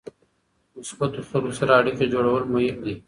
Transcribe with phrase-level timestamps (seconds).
[0.77, 2.93] مثبتو خلکو سره اړیکه جوړول مهم دي.